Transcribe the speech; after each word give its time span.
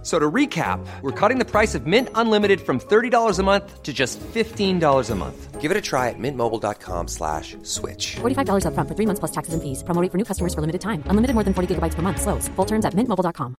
F- 0.00 0.06
So 0.06 0.18
to 0.18 0.30
recap, 0.30 0.80
we're 1.02 1.12
cutting 1.12 1.38
the 1.38 1.44
price 1.44 1.74
of 1.74 1.86
Mint 1.86 2.08
Unlimited 2.14 2.60
from 2.62 2.80
$30 2.80 3.38
a 3.38 3.42
month 3.42 3.82
to 3.82 3.92
just 3.92 4.18
$15 4.20 5.10
a 5.10 5.14
month. 5.14 5.60
Give 5.60 5.70
it 5.70 5.76
a 5.76 5.80
try 5.82 6.08
at 6.08 6.18
mintmobile.com 6.18 7.08
slash 7.08 7.54
switch. 7.64 8.16
$45 8.20 8.64
upfront 8.64 8.88
for 8.88 8.94
three 8.96 9.04
months 9.06 9.20
plus 9.20 9.30
taxes 9.32 9.52
and 9.52 9.62
fees. 9.62 9.82
Promo 9.84 10.00
rate 10.00 10.10
for 10.10 10.16
new 10.16 10.24
customers 10.24 10.54
for 10.54 10.62
limited 10.62 10.80
time. 10.80 11.04
Unlimited 11.06 11.34
more 11.34 11.44
than 11.44 11.52
40 11.52 11.74
gigabytes 11.74 11.94
per 11.96 12.00
month. 12.00 12.22
Slows. 12.22 12.48
Full 12.56 12.64
terms 12.64 12.86
at 12.86 12.94
mintmobile.com. 12.94 13.54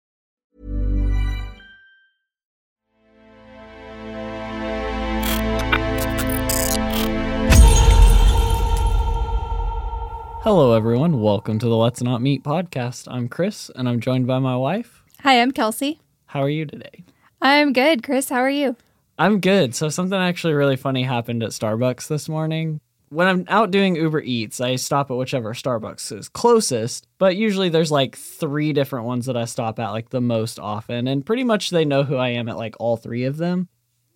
Hello, 10.43 10.73
everyone. 10.73 11.21
Welcome 11.21 11.59
to 11.59 11.67
the 11.67 11.75
Let's 11.77 12.01
Not 12.01 12.19
Meet 12.21 12.43
podcast. 12.43 13.07
I'm 13.09 13.29
Chris, 13.29 13.69
and 13.75 13.87
I'm 13.87 13.99
joined 13.99 14.25
by 14.25 14.39
my 14.39 14.55
wife. 14.57 15.03
Hi, 15.21 15.39
I'm 15.39 15.51
Kelsey. 15.51 16.01
How 16.31 16.43
are 16.43 16.49
you 16.49 16.65
today? 16.65 17.03
I'm 17.41 17.73
good. 17.73 18.03
Chris, 18.03 18.29
how 18.29 18.37
are 18.37 18.49
you? 18.49 18.77
I'm 19.19 19.41
good. 19.41 19.75
So, 19.75 19.89
something 19.89 20.17
actually 20.17 20.53
really 20.53 20.77
funny 20.77 21.03
happened 21.03 21.43
at 21.43 21.49
Starbucks 21.49 22.07
this 22.07 22.29
morning. 22.29 22.79
When 23.09 23.27
I'm 23.27 23.43
out 23.49 23.69
doing 23.69 23.97
Uber 23.97 24.21
Eats, 24.21 24.61
I 24.61 24.77
stop 24.77 25.11
at 25.11 25.17
whichever 25.17 25.53
Starbucks 25.53 26.17
is 26.17 26.29
closest, 26.29 27.05
but 27.17 27.35
usually 27.35 27.67
there's 27.67 27.91
like 27.91 28.15
three 28.15 28.71
different 28.71 29.07
ones 29.07 29.25
that 29.25 29.35
I 29.35 29.43
stop 29.43 29.77
at 29.77 29.89
like 29.89 30.11
the 30.11 30.21
most 30.21 30.57
often, 30.57 31.05
and 31.05 31.25
pretty 31.25 31.43
much 31.43 31.69
they 31.69 31.83
know 31.83 32.03
who 32.03 32.15
I 32.15 32.29
am 32.29 32.47
at 32.47 32.55
like 32.55 32.75
all 32.79 32.95
three 32.95 33.25
of 33.25 33.35
them. 33.35 33.67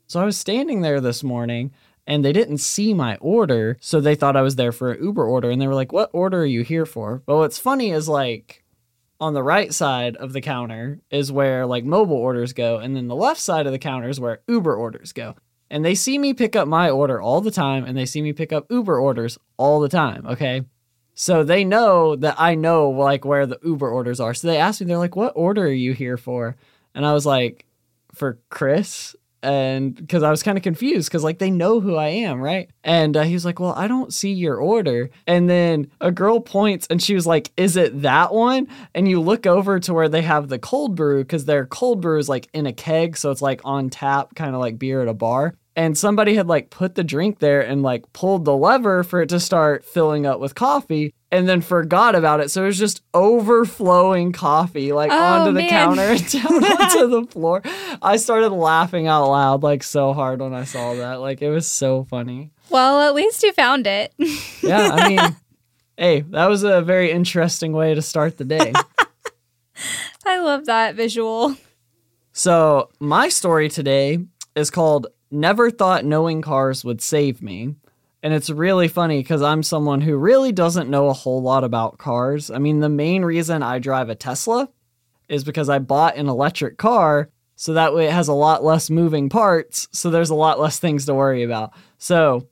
So, 0.08 0.22
I 0.22 0.24
was 0.24 0.38
standing 0.38 0.80
there 0.80 1.02
this 1.02 1.22
morning 1.22 1.74
and 2.08 2.24
they 2.24 2.31
didn't 2.31 2.59
see 2.59 2.94
my 2.94 3.18
order, 3.18 3.75
so 3.81 4.00
they 4.00 4.16
thought 4.16 4.38
I 4.38 4.42
was 4.42 4.56
there 4.56 4.72
for 4.72 4.94
an 4.94 5.04
Uber 5.04 5.25
order, 5.25 5.50
and 5.50 5.62
they 5.62 5.68
were 5.68 5.75
like, 5.75 5.92
"What 5.92 6.12
order 6.14 6.44
are 6.44 6.46
you 6.46 6.64
here 6.64 6.86
for?" 6.86 7.24
But 7.25 7.36
what's 7.36 7.58
funny 7.59 7.92
is 7.92 8.08
like 8.08 8.64
on 9.20 9.34
the 9.34 9.44
right 9.44 9.74
side 9.74 10.16
of 10.18 10.34
the 10.34 10.42
counter 10.42 11.00
is 11.09 11.31
where 11.31 11.66
like 11.66 11.86
mobile 11.86 12.18
orders 12.18 12.53
go, 12.53 12.78
and 12.78 12.96
then 12.96 13.08
the 13.08 13.16
left 13.16 13.40
side 13.40 13.66
of 13.66 13.72
the 13.72 13.80
counter 13.80 14.09
is 14.09 14.20
where 14.20 14.42
Uber 14.48 14.76
orders 14.76 15.12
go. 15.12 15.36
And 15.70 15.84
they 15.84 15.96
see 15.96 16.18
me 16.18 16.34
pick 16.34 16.56
up 16.56 16.68
my 16.68 16.90
order 16.90 17.22
all 17.22 17.42
the 17.42 17.52
time, 17.52 17.86
and 17.86 17.98
they 17.98 18.06
see 18.06 18.22
me 18.22 18.34
pick 18.34 18.54
up 18.54 18.68
Uber 18.70 19.00
orders 19.00 19.38
all 19.58 19.80
the 19.80 19.90
time. 19.90 20.25
Okay. 20.28 20.64
So 21.16 21.44
they 21.44 21.64
know 21.64 22.16
that 22.18 22.36
I 22.38 22.56
know 22.56 22.90
like 22.90 23.24
where 23.24 23.46
the 23.46 23.59
Uber 23.64 23.90
orders 23.90 24.20
are. 24.20 24.34
So 24.34 24.48
they 24.48 24.58
asked 24.58 24.81
me, 24.81 24.88
they're 24.88 24.98
like, 24.98 25.16
"What 25.16 25.34
order 25.36 25.64
are 25.64 25.70
you 25.70 25.94
here 25.94 26.18
for?" 26.18 26.56
And 26.94 27.06
I 27.06 27.14
was 27.14 27.25
like, 27.25 27.66
"For 28.14 28.40
Chris." 28.50 29.16
And 29.45 29.95
because 29.95 30.23
I 30.23 30.31
was 30.31 30.44
kind 30.44 30.57
of 30.57 30.63
confused 30.63 31.09
because 31.09 31.23
like 31.23 31.39
they 31.39 31.51
know 31.51 31.79
who 31.79 31.95
I 31.95 32.07
am, 32.07 32.41
right? 32.41 32.69
And 32.83 33.16
uh, 33.16 33.23
he 33.23 33.33
was 33.33 33.45
like, 33.45 33.59
"Well, 33.59 33.73
I 33.73 33.88
don't 33.88 34.13
see 34.13 34.33
your 34.33 34.57
order." 34.57 35.09
And 35.28 35.50
then 35.50 35.91
a 36.01 36.11
girl 36.11 36.39
points 36.39 36.88
and 36.89 37.01
she 37.01 37.13
was 37.13 37.28
like, 37.28 37.51
"Is 37.57 37.78
it 37.78 38.01
that 38.01 38.33
one?" 38.33 38.67
And 38.94 39.07
you 39.07 39.22
look 39.22 39.45
over 39.45 39.79
to 39.81 39.94
where 39.94 40.09
they 40.09 40.23
have 40.23 40.50
the 40.50 40.59
cold 40.59 40.95
brew 40.95 41.23
because 41.23 41.45
their 41.45 41.66
cold 41.66 42.01
brew 42.01 42.17
is 42.17 42.28
like 42.28 42.50
in 42.53 42.66
a 42.66 42.73
keg, 42.73 43.17
so 43.17 43.31
it's 43.31 43.41
like 43.41 43.61
on 43.63 43.89
tap, 43.89 44.35
kind 44.35 44.56
of 44.56 44.61
like 44.61 44.79
beer 44.79 45.01
at 45.01 45.07
a 45.07 45.13
bar 45.13 45.56
and 45.75 45.97
somebody 45.97 46.35
had 46.35 46.47
like 46.47 46.69
put 46.69 46.95
the 46.95 47.03
drink 47.03 47.39
there 47.39 47.62
and 47.62 47.83
like 47.83 48.12
pulled 48.13 48.45
the 48.45 48.56
lever 48.56 49.03
for 49.03 49.22
it 49.22 49.29
to 49.29 49.39
start 49.39 49.83
filling 49.83 50.25
up 50.25 50.39
with 50.39 50.56
coffee 50.56 51.13
and 51.31 51.47
then 51.50 51.59
forgot 51.62 52.16
about 52.16 52.40
it 52.40 52.50
so 52.52 52.63
it 52.63 52.68
was 52.68 52.78
just 52.80 53.02
overflowing 53.13 54.31
coffee 54.31 54.94
like 54.94 55.12
Oh, 55.12 55.18
onto 55.18 55.52
the 55.53 55.59
man. 55.62 55.69
counter 55.69 56.02
and 56.03 56.31
down 56.31 56.63
onto 56.63 57.08
the 57.08 57.28
floor 57.31 57.62
i 58.02 58.16
started 58.18 58.50
laughing 58.50 59.08
out 59.08 59.30
loud 59.30 59.63
like 59.63 59.84
so 59.84 60.13
hard 60.13 60.40
when 60.40 60.53
i 60.53 60.63
saw 60.63 60.94
that 60.96 61.16
like 61.22 61.41
it 61.41 61.50
was 61.50 61.68
so 61.68 62.03
funny 62.03 62.52
Well, 62.69 63.02
at 63.02 63.13
least 63.16 63.44
you 63.44 63.52
found 63.53 63.88
it. 63.88 64.13
yeah 64.62 64.90
i 64.94 65.08
mean 65.09 65.36
hey 65.97 66.22
that 66.22 66.47
was 66.47 66.63
a 66.63 66.81
very 66.81 67.12
interesting 67.12 67.74
way 67.74 67.94
to 67.96 68.02
start 68.02 68.38
the 68.38 68.46
day 68.46 68.74
I 70.25 70.40
love 70.40 70.66
that 70.66 70.96
visual. 70.96 71.56
So, 72.31 72.90
my 73.00 73.30
story 73.30 73.69
today 73.69 74.19
is 74.56 74.72
called 74.72 75.07
Never 75.30 75.69
Thought 75.69 76.03
Knowing 76.06 76.42
Cars 76.42 76.84
Would 76.84 77.02
Save 77.02 77.42
Me. 77.42 77.75
And 78.25 78.34
it's 78.34 78.50
really 78.50 78.88
funny 78.88 79.19
because 79.19 79.44
I'm 79.44 79.62
someone 79.62 80.02
who 80.02 80.18
really 80.18 80.51
doesn't 80.51 80.89
know 80.89 81.10
a 81.10 81.13
whole 81.13 81.44
lot 81.44 81.63
about 81.63 82.00
cars. 82.00 82.50
I 82.50 82.57
mean, 82.57 82.80
the 82.80 82.89
main 82.89 83.24
reason 83.24 83.62
I 83.62 83.77
drive 83.77 84.10
a 84.10 84.16
Tesla 84.16 84.68
is 85.30 85.44
because 85.44 85.69
I 85.69 85.77
bought 85.77 86.18
an 86.18 86.27
electric 86.27 86.80
car 86.80 87.30
so 87.56 87.75
that 87.75 87.94
way 87.94 88.07
it 88.07 88.13
has 88.13 88.27
a 88.27 88.33
lot 88.33 88.63
less 88.63 88.89
moving 88.89 89.30
parts, 89.30 89.88
so 89.92 90.10
there's 90.10 90.31
a 90.31 90.36
lot 90.36 90.60
less 90.60 90.80
things 90.80 91.06
to 91.06 91.13
worry 91.13 91.44
about. 91.44 91.74
So, 92.00 92.48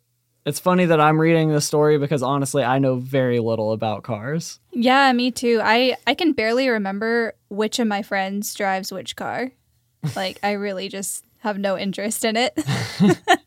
it's 0.46 0.60
funny 0.60 0.86
that 0.86 1.02
I'm 1.02 1.20
reading 1.20 1.50
this 1.50 1.66
story 1.66 1.98
because 1.98 2.22
honestly, 2.22 2.64
I 2.64 2.78
know 2.78 2.98
very 2.98 3.40
little 3.40 3.72
about 3.72 4.04
cars. 4.04 4.60
Yeah, 4.74 5.12
me 5.12 5.32
too. 5.32 5.60
I 5.64 5.98
I 6.06 6.14
can 6.14 6.34
barely 6.34 6.70
remember 6.70 7.34
which 7.50 7.80
of 7.80 7.88
my 7.88 8.04
friends 8.04 8.54
drives 8.54 8.92
which 8.94 9.16
car. 9.16 9.52
Like 10.16 10.38
I 10.44 10.52
really 10.52 10.88
just 10.88 11.26
have 11.40 11.58
no 11.58 11.80
interest 11.80 12.24
in 12.24 12.38
it. 12.38 12.58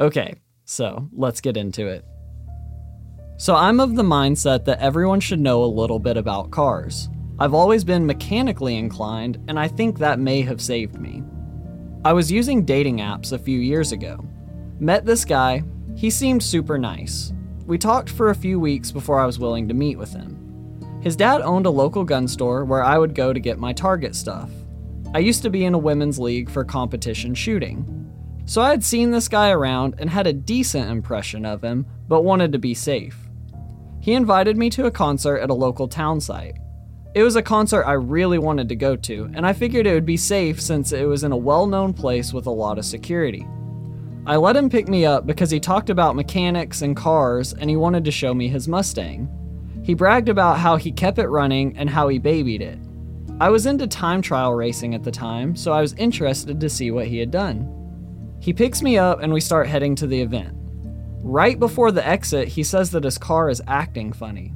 Okay, 0.00 0.34
so 0.72 1.08
let's 1.12 1.40
get 1.40 1.56
into 1.56 1.86
it. 1.86 2.04
So, 3.36 3.54
I'm 3.54 3.80
of 3.80 3.96
the 3.96 4.02
mindset 4.02 4.64
that 4.66 4.78
everyone 4.78 5.20
should 5.20 5.40
know 5.40 5.64
a 5.64 5.66
little 5.66 5.98
bit 5.98 6.16
about 6.16 6.50
cars. 6.50 7.08
I've 7.38 7.54
always 7.54 7.82
been 7.82 8.06
mechanically 8.06 8.76
inclined, 8.76 9.42
and 9.48 9.58
I 9.58 9.66
think 9.68 9.98
that 9.98 10.20
may 10.20 10.42
have 10.42 10.60
saved 10.60 11.00
me. 11.00 11.22
I 12.04 12.12
was 12.12 12.30
using 12.30 12.64
dating 12.64 12.98
apps 12.98 13.32
a 13.32 13.38
few 13.38 13.58
years 13.58 13.90
ago. 13.92 14.24
Met 14.78 15.04
this 15.04 15.24
guy, 15.24 15.64
he 15.96 16.08
seemed 16.08 16.42
super 16.42 16.78
nice. 16.78 17.32
We 17.66 17.78
talked 17.78 18.10
for 18.10 18.30
a 18.30 18.34
few 18.34 18.60
weeks 18.60 18.90
before 18.90 19.18
I 19.18 19.26
was 19.26 19.38
willing 19.38 19.66
to 19.68 19.74
meet 19.74 19.96
with 19.96 20.12
him. 20.12 20.38
His 21.02 21.16
dad 21.16 21.40
owned 21.40 21.66
a 21.66 21.70
local 21.70 22.04
gun 22.04 22.28
store 22.28 22.64
where 22.64 22.84
I 22.84 22.96
would 22.96 23.14
go 23.14 23.32
to 23.32 23.40
get 23.40 23.58
my 23.58 23.72
target 23.72 24.14
stuff. 24.14 24.50
I 25.14 25.18
used 25.18 25.42
to 25.42 25.50
be 25.50 25.64
in 25.64 25.74
a 25.74 25.78
women's 25.78 26.18
league 26.18 26.48
for 26.48 26.64
competition 26.64 27.34
shooting. 27.34 28.01
So 28.44 28.60
I 28.60 28.70
had 28.70 28.84
seen 28.84 29.10
this 29.10 29.28
guy 29.28 29.50
around 29.50 29.94
and 29.98 30.10
had 30.10 30.26
a 30.26 30.32
decent 30.32 30.90
impression 30.90 31.46
of 31.46 31.62
him, 31.62 31.86
but 32.08 32.24
wanted 32.24 32.52
to 32.52 32.58
be 32.58 32.74
safe. 32.74 33.16
He 34.00 34.14
invited 34.14 34.56
me 34.56 34.68
to 34.70 34.86
a 34.86 34.90
concert 34.90 35.38
at 35.38 35.50
a 35.50 35.54
local 35.54 35.86
town 35.86 36.20
site. 36.20 36.58
It 37.14 37.22
was 37.22 37.36
a 37.36 37.42
concert 37.42 37.84
I 37.84 37.92
really 37.92 38.38
wanted 38.38 38.68
to 38.70 38.76
go 38.76 38.96
to, 38.96 39.30
and 39.34 39.46
I 39.46 39.52
figured 39.52 39.86
it 39.86 39.94
would 39.94 40.06
be 40.06 40.16
safe 40.16 40.60
since 40.60 40.92
it 40.92 41.06
was 41.06 41.24
in 41.24 41.32
a 41.32 41.36
well 41.36 41.66
known 41.66 41.92
place 41.92 42.32
with 42.32 42.46
a 42.46 42.50
lot 42.50 42.78
of 42.78 42.84
security. 42.84 43.46
I 44.24 44.36
let 44.36 44.56
him 44.56 44.70
pick 44.70 44.88
me 44.88 45.04
up 45.04 45.26
because 45.26 45.50
he 45.50 45.60
talked 45.60 45.90
about 45.90 46.16
mechanics 46.16 46.82
and 46.82 46.96
cars 46.96 47.52
and 47.54 47.68
he 47.68 47.76
wanted 47.76 48.04
to 48.04 48.10
show 48.10 48.32
me 48.32 48.48
his 48.48 48.68
Mustang. 48.68 49.28
He 49.84 49.94
bragged 49.94 50.28
about 50.28 50.58
how 50.58 50.76
he 50.76 50.92
kept 50.92 51.18
it 51.18 51.26
running 51.26 51.76
and 51.76 51.90
how 51.90 52.08
he 52.08 52.18
babied 52.18 52.62
it. 52.62 52.78
I 53.40 53.50
was 53.50 53.66
into 53.66 53.88
time 53.88 54.22
trial 54.22 54.54
racing 54.54 54.94
at 54.94 55.02
the 55.02 55.10
time, 55.10 55.56
so 55.56 55.72
I 55.72 55.80
was 55.80 55.94
interested 55.94 56.60
to 56.60 56.70
see 56.70 56.92
what 56.92 57.08
he 57.08 57.18
had 57.18 57.32
done. 57.32 57.81
He 58.42 58.52
picks 58.52 58.82
me 58.82 58.98
up 58.98 59.22
and 59.22 59.32
we 59.32 59.40
start 59.40 59.68
heading 59.68 59.94
to 59.94 60.06
the 60.08 60.20
event. 60.20 60.56
Right 61.22 61.60
before 61.60 61.92
the 61.92 62.04
exit, 62.04 62.48
he 62.48 62.64
says 62.64 62.90
that 62.90 63.04
his 63.04 63.16
car 63.16 63.48
is 63.48 63.62
acting 63.68 64.12
funny. 64.12 64.52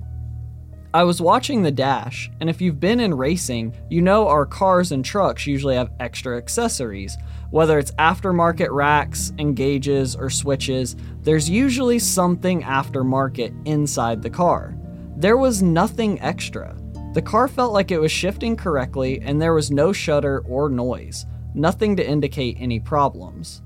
I 0.93 1.05
was 1.05 1.21
watching 1.21 1.63
the 1.63 1.71
dash, 1.71 2.29
and 2.41 2.51
if 2.51 2.61
you've 2.61 2.81
been 2.81 2.99
in 2.99 3.15
racing, 3.15 3.77
you 3.89 4.03
know 4.03 4.27
our 4.27 4.45
cars 4.45 4.91
and 4.91 5.05
trucks 5.05 5.47
usually 5.47 5.77
have 5.77 5.93
extra 6.01 6.37
accessories. 6.37 7.17
Whether 7.51 7.79
it's 7.79 7.93
aftermarket 7.93 8.73
racks, 8.73 9.33
engages, 9.39 10.17
or 10.17 10.31
switches, 10.31 10.97
there's 11.23 11.49
usually 11.49 12.01
something 12.01 12.63
aftermarket 12.63 13.55
inside 13.69 14.21
the 14.21 14.31
car. 14.31 14.77
There 15.17 15.37
was 15.37 15.63
nothing 15.63 16.21
extra. 16.23 16.77
The 17.15 17.23
car 17.23 17.47
felt 17.47 17.73
like 17.73 17.93
it 17.93 18.01
was 18.01 18.11
shifting 18.11 18.57
correctly, 18.57 19.21
and 19.21 19.41
there 19.41 19.55
was 19.55 19.71
no 19.71 19.93
shudder 19.93 20.43
or 20.49 20.69
noise, 20.69 21.25
nothing 21.55 21.95
to 21.95 22.05
indicate 22.05 22.57
any 22.59 22.81
problems. 22.81 23.63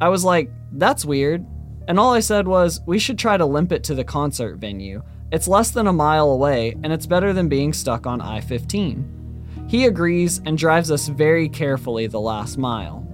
I 0.00 0.08
was 0.08 0.24
like, 0.24 0.50
that's 0.72 1.04
weird. 1.04 1.44
And 1.88 1.98
all 1.98 2.12
I 2.12 2.20
said 2.20 2.46
was, 2.46 2.80
we 2.86 2.98
should 2.98 3.18
try 3.18 3.36
to 3.36 3.46
limp 3.46 3.72
it 3.72 3.84
to 3.84 3.94
the 3.94 4.04
concert 4.04 4.56
venue. 4.56 5.02
It's 5.32 5.48
less 5.48 5.70
than 5.70 5.86
a 5.86 5.92
mile 5.92 6.30
away, 6.30 6.74
and 6.82 6.92
it's 6.92 7.06
better 7.06 7.32
than 7.32 7.48
being 7.48 7.72
stuck 7.72 8.06
on 8.06 8.20
I 8.20 8.40
15. 8.40 9.66
He 9.68 9.86
agrees 9.86 10.40
and 10.44 10.56
drives 10.56 10.90
us 10.90 11.08
very 11.08 11.48
carefully 11.48 12.06
the 12.06 12.20
last 12.20 12.58
mile. 12.58 13.06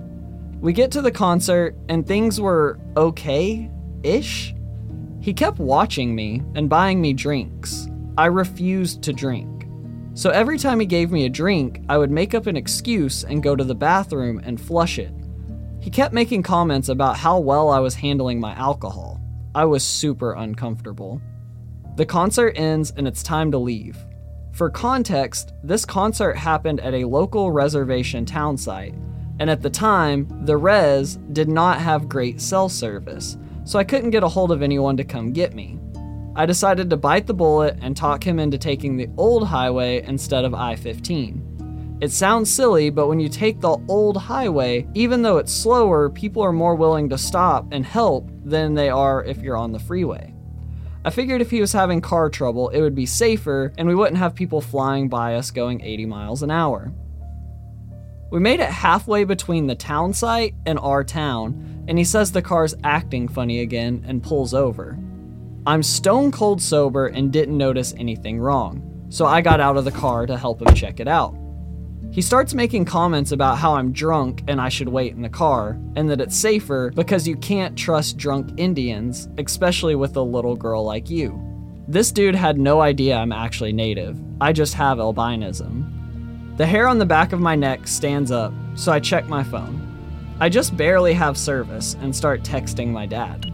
We 0.60 0.72
get 0.72 0.90
to 0.92 1.02
the 1.02 1.10
concert, 1.10 1.76
and 1.88 2.06
things 2.06 2.40
were 2.40 2.78
okay 2.96 3.70
ish. 4.02 4.54
He 5.20 5.32
kept 5.32 5.58
watching 5.58 6.14
me 6.14 6.42
and 6.54 6.68
buying 6.68 7.00
me 7.00 7.12
drinks. 7.12 7.88
I 8.18 8.26
refused 8.26 9.02
to 9.02 9.12
drink. 9.12 9.66
So 10.14 10.30
every 10.30 10.58
time 10.58 10.78
he 10.78 10.86
gave 10.86 11.10
me 11.10 11.26
a 11.26 11.30
drink, 11.30 11.80
I 11.88 11.98
would 11.98 12.10
make 12.10 12.34
up 12.34 12.46
an 12.46 12.56
excuse 12.56 13.24
and 13.24 13.42
go 13.42 13.56
to 13.56 13.64
the 13.64 13.74
bathroom 13.74 14.40
and 14.44 14.60
flush 14.60 14.98
it. 14.98 15.12
He 15.84 15.90
kept 15.90 16.14
making 16.14 16.44
comments 16.44 16.88
about 16.88 17.18
how 17.18 17.38
well 17.38 17.68
I 17.68 17.78
was 17.78 17.94
handling 17.94 18.40
my 18.40 18.54
alcohol. 18.54 19.20
I 19.54 19.66
was 19.66 19.84
super 19.84 20.32
uncomfortable. 20.32 21.20
The 21.96 22.06
concert 22.06 22.54
ends 22.56 22.94
and 22.96 23.06
it's 23.06 23.22
time 23.22 23.50
to 23.50 23.58
leave. 23.58 23.98
For 24.52 24.70
context, 24.70 25.52
this 25.62 25.84
concert 25.84 26.38
happened 26.38 26.80
at 26.80 26.94
a 26.94 27.04
local 27.04 27.52
reservation 27.52 28.24
town 28.24 28.56
site, 28.56 28.94
and 29.40 29.50
at 29.50 29.60
the 29.60 29.68
time, 29.68 30.26
the 30.46 30.56
res 30.56 31.16
did 31.34 31.50
not 31.50 31.82
have 31.82 32.08
great 32.08 32.40
cell 32.40 32.70
service, 32.70 33.36
so 33.64 33.78
I 33.78 33.84
couldn't 33.84 34.08
get 34.08 34.22
a 34.22 34.28
hold 34.28 34.52
of 34.52 34.62
anyone 34.62 34.96
to 34.96 35.04
come 35.04 35.34
get 35.34 35.52
me. 35.52 35.78
I 36.34 36.46
decided 36.46 36.88
to 36.88 36.96
bite 36.96 37.26
the 37.26 37.34
bullet 37.34 37.76
and 37.82 37.94
talk 37.94 38.26
him 38.26 38.38
into 38.38 38.56
taking 38.56 38.96
the 38.96 39.10
old 39.18 39.46
highway 39.46 40.02
instead 40.02 40.46
of 40.46 40.54
I 40.54 40.76
15. 40.76 41.53
It 42.04 42.12
sounds 42.12 42.52
silly, 42.52 42.90
but 42.90 43.08
when 43.08 43.18
you 43.18 43.30
take 43.30 43.62
the 43.62 43.78
old 43.88 44.18
highway, 44.18 44.86
even 44.92 45.22
though 45.22 45.38
it's 45.38 45.50
slower, 45.50 46.10
people 46.10 46.42
are 46.42 46.52
more 46.52 46.74
willing 46.74 47.08
to 47.08 47.16
stop 47.16 47.66
and 47.72 47.82
help 47.82 48.30
than 48.44 48.74
they 48.74 48.90
are 48.90 49.24
if 49.24 49.38
you're 49.38 49.56
on 49.56 49.72
the 49.72 49.78
freeway. 49.78 50.34
I 51.02 51.08
figured 51.08 51.40
if 51.40 51.50
he 51.50 51.62
was 51.62 51.72
having 51.72 52.02
car 52.02 52.28
trouble, 52.28 52.68
it 52.68 52.82
would 52.82 52.94
be 52.94 53.06
safer 53.06 53.72
and 53.78 53.88
we 53.88 53.94
wouldn't 53.94 54.18
have 54.18 54.34
people 54.34 54.60
flying 54.60 55.08
by 55.08 55.36
us 55.36 55.50
going 55.50 55.80
80 55.80 56.04
miles 56.04 56.42
an 56.42 56.50
hour. 56.50 56.92
We 58.30 58.38
made 58.38 58.60
it 58.60 58.68
halfway 58.68 59.24
between 59.24 59.66
the 59.66 59.74
town 59.74 60.12
site 60.12 60.54
and 60.66 60.78
our 60.80 61.04
town, 61.04 61.86
and 61.88 61.96
he 61.96 62.04
says 62.04 62.30
the 62.30 62.42
car's 62.42 62.74
acting 62.84 63.28
funny 63.28 63.60
again 63.60 64.04
and 64.06 64.22
pulls 64.22 64.52
over. 64.52 64.98
I'm 65.64 65.82
stone 65.82 66.32
cold 66.32 66.60
sober 66.60 67.06
and 67.06 67.32
didn't 67.32 67.56
notice 67.56 67.94
anything 67.96 68.40
wrong, 68.40 69.06
so 69.08 69.24
I 69.24 69.40
got 69.40 69.58
out 69.58 69.78
of 69.78 69.86
the 69.86 69.90
car 69.90 70.26
to 70.26 70.36
help 70.36 70.60
him 70.60 70.74
check 70.74 71.00
it 71.00 71.08
out. 71.08 71.34
He 72.14 72.22
starts 72.22 72.54
making 72.54 72.84
comments 72.84 73.32
about 73.32 73.58
how 73.58 73.74
I'm 73.74 73.90
drunk 73.90 74.44
and 74.46 74.60
I 74.60 74.68
should 74.68 74.88
wait 74.88 75.14
in 75.14 75.22
the 75.22 75.28
car, 75.28 75.76
and 75.96 76.08
that 76.08 76.20
it's 76.20 76.36
safer 76.36 76.92
because 76.94 77.26
you 77.26 77.34
can't 77.34 77.76
trust 77.76 78.18
drunk 78.18 78.52
Indians, 78.56 79.28
especially 79.36 79.96
with 79.96 80.16
a 80.16 80.22
little 80.22 80.54
girl 80.54 80.84
like 80.84 81.10
you. 81.10 81.42
This 81.88 82.12
dude 82.12 82.36
had 82.36 82.56
no 82.56 82.80
idea 82.80 83.16
I'm 83.16 83.32
actually 83.32 83.72
native, 83.72 84.16
I 84.40 84.52
just 84.52 84.74
have 84.74 84.98
albinism. 84.98 86.56
The 86.56 86.66
hair 86.66 86.86
on 86.86 87.00
the 87.00 87.04
back 87.04 87.32
of 87.32 87.40
my 87.40 87.56
neck 87.56 87.88
stands 87.88 88.30
up, 88.30 88.52
so 88.76 88.92
I 88.92 89.00
check 89.00 89.26
my 89.26 89.42
phone. 89.42 89.80
I 90.38 90.48
just 90.48 90.76
barely 90.76 91.14
have 91.14 91.36
service 91.36 91.96
and 92.00 92.14
start 92.14 92.44
texting 92.44 92.90
my 92.90 93.06
dad. 93.06 93.52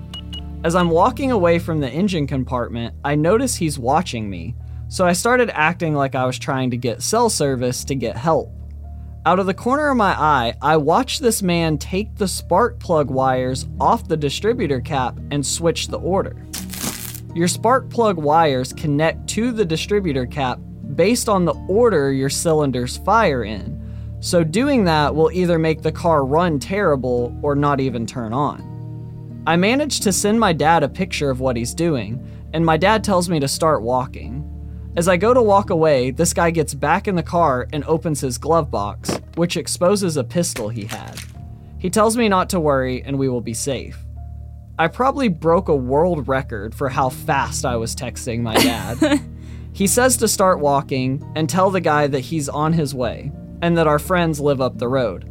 As 0.64 0.74
I'm 0.74 0.90
walking 0.90 1.32
away 1.32 1.58
from 1.58 1.80
the 1.80 1.88
engine 1.88 2.26
compartment, 2.26 2.94
I 3.04 3.14
notice 3.14 3.56
he's 3.56 3.78
watching 3.78 4.28
me, 4.28 4.54
so 4.90 5.06
I 5.06 5.12
started 5.12 5.50
acting 5.54 5.94
like 5.94 6.16
I 6.16 6.26
was 6.26 6.36
trying 6.36 6.72
to 6.72 6.76
get 6.76 7.00
cell 7.00 7.30
service 7.30 7.84
to 7.84 7.94
get 7.94 8.16
help. 8.16 8.50
Out 9.24 9.38
of 9.38 9.46
the 9.46 9.54
corner 9.54 9.88
of 9.88 9.96
my 9.96 10.10
eye, 10.18 10.54
I 10.60 10.78
watched 10.78 11.22
this 11.22 11.42
man 11.42 11.78
take 11.78 12.16
the 12.16 12.26
spark 12.26 12.80
plug 12.80 13.08
wires 13.08 13.68
off 13.78 14.08
the 14.08 14.16
distributor 14.16 14.80
cap 14.80 15.16
and 15.30 15.46
switch 15.46 15.86
the 15.86 16.00
order. 16.00 16.44
Your 17.36 17.46
spark 17.46 17.88
plug 17.88 18.16
wires 18.16 18.72
connect 18.72 19.28
to 19.28 19.52
the 19.52 19.64
distributor 19.64 20.26
cap 20.26 20.58
based 20.96 21.28
on 21.28 21.44
the 21.44 21.54
order 21.68 22.12
your 22.12 22.28
cylinders 22.28 22.96
fire 22.96 23.44
in. 23.44 23.78
So 24.18 24.42
doing 24.42 24.82
that 24.86 25.14
will 25.14 25.30
either 25.30 25.58
make 25.58 25.82
the 25.82 25.92
car 25.92 26.24
run 26.24 26.58
terrible 26.58 27.38
or 27.42 27.54
not 27.54 27.78
even 27.78 28.06
turn 28.06 28.32
on. 28.32 29.44
I 29.46 29.54
managed 29.54 30.02
to 30.02 30.12
send 30.12 30.40
my 30.40 30.52
dad 30.52 30.82
a 30.82 30.88
picture 30.88 31.30
of 31.30 31.38
what 31.38 31.56
he's 31.56 31.74
doing, 31.74 32.26
and 32.52 32.66
my 32.66 32.76
dad 32.76 33.04
tells 33.04 33.28
me 33.28 33.38
to 33.38 33.46
start 33.46 33.82
walking. 33.82 34.39
As 34.96 35.06
I 35.06 35.16
go 35.16 35.32
to 35.32 35.40
walk 35.40 35.70
away, 35.70 36.10
this 36.10 36.34
guy 36.34 36.50
gets 36.50 36.74
back 36.74 37.06
in 37.06 37.14
the 37.14 37.22
car 37.22 37.68
and 37.72 37.84
opens 37.84 38.20
his 38.20 38.38
glove 38.38 38.72
box, 38.72 39.20
which 39.36 39.56
exposes 39.56 40.16
a 40.16 40.24
pistol 40.24 40.68
he 40.68 40.84
had. 40.84 41.16
He 41.78 41.88
tells 41.88 42.16
me 42.16 42.28
not 42.28 42.50
to 42.50 42.60
worry 42.60 43.02
and 43.04 43.16
we 43.16 43.28
will 43.28 43.40
be 43.40 43.54
safe. 43.54 43.96
I 44.80 44.88
probably 44.88 45.28
broke 45.28 45.68
a 45.68 45.76
world 45.76 46.26
record 46.26 46.74
for 46.74 46.88
how 46.88 47.08
fast 47.08 47.64
I 47.64 47.76
was 47.76 47.94
texting 47.94 48.40
my 48.40 48.54
dad. 48.54 49.20
he 49.72 49.86
says 49.86 50.16
to 50.16 50.28
start 50.28 50.58
walking 50.58 51.22
and 51.36 51.48
tell 51.48 51.70
the 51.70 51.80
guy 51.80 52.08
that 52.08 52.20
he's 52.20 52.48
on 52.48 52.72
his 52.72 52.92
way 52.92 53.30
and 53.62 53.78
that 53.78 53.86
our 53.86 53.98
friends 54.00 54.40
live 54.40 54.60
up 54.60 54.78
the 54.78 54.88
road. 54.88 55.30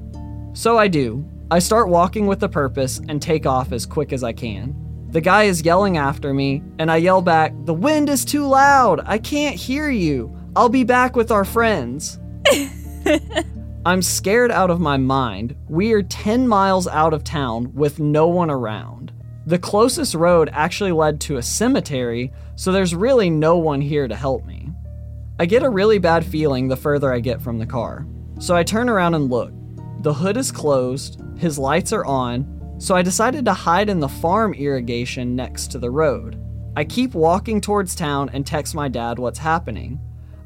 So 0.54 0.78
I 0.78 0.88
do. 0.88 1.28
I 1.52 1.60
start 1.60 1.90
walking 1.90 2.28
with 2.28 2.42
a 2.44 2.50
purpose 2.50 3.02
and 3.10 3.22
take 3.22 3.46
off 3.46 3.74
as 3.74 3.86
quick 3.86 4.14
as 4.14 4.24
I 4.24 4.32
can. 4.32 4.74
The 5.12 5.22
guy 5.22 5.44
is 5.44 5.64
yelling 5.64 5.98
after 5.98 6.36
me, 6.36 6.62
and 6.78 6.92
I 6.92 6.98
yell 6.98 7.22
back, 7.22 7.54
The 7.66 7.74
wind 7.74 8.10
is 8.10 8.24
too 8.24 8.46
loud! 8.46 9.02
I 9.06 9.18
can't 9.18 9.56
hear 9.56 9.90
you! 9.90 10.36
I'll 10.56 10.70
be 10.70 10.84
back 10.84 11.16
with 11.16 11.32
our 11.32 11.46
friends. 11.46 12.20
I'm 13.86 14.04
scared 14.04 14.52
out 14.52 14.70
of 14.70 14.80
my 14.80 14.98
mind. 14.98 15.56
We 15.68 15.94
are 15.94 16.04
10 16.04 16.48
miles 16.48 16.88
out 16.88 17.14
of 17.14 17.24
town 17.24 17.74
with 17.74 18.00
no 18.00 18.28
one 18.28 18.52
around. 18.52 19.12
The 19.48 19.58
closest 19.58 20.14
road 20.14 20.50
actually 20.54 20.92
led 20.92 21.20
to 21.22 21.38
a 21.38 21.42
cemetery, 21.42 22.32
so 22.56 22.72
there's 22.72 22.94
really 22.94 23.32
no 23.32 23.58
one 23.58 23.82
here 23.82 24.08
to 24.08 24.16
help 24.16 24.46
me. 24.46 24.70
I 25.40 25.48
get 25.48 25.64
a 25.64 25.70
really 25.70 25.98
bad 25.98 26.24
feeling 26.24 26.68
the 26.68 26.76
further 26.76 27.12
I 27.12 27.20
get 27.20 27.42
from 27.42 27.58
the 27.58 27.66
car, 27.66 28.06
so 28.40 28.56
I 28.56 28.62
turn 28.64 28.90
around 28.90 29.16
and 29.16 29.30
look. 29.30 29.54
The 30.02 30.14
hood 30.14 30.38
is 30.38 30.52
closed, 30.52 31.20
his 31.38 31.58
lights 31.58 31.94
are 31.94 32.06
on, 32.06 32.59
so 32.80 32.96
I 32.96 33.02
decided 33.02 33.46
to 33.46 33.54
hide 33.54 33.90
in 33.90 34.00
the 34.00 34.08
farm 34.08 34.54
irrigation 34.54 35.36
next 35.36 35.68
to 35.72 35.80
the 35.80 35.92
road. 35.92 36.42
I 36.76 36.86
keep 36.86 37.14
walking 37.14 37.60
towards 37.60 37.94
town 37.94 38.30
and 38.34 38.48
text 38.48 38.74
my 38.74 38.88
dad 38.88 39.20
what's 39.20 39.38
happening. 39.40 40.00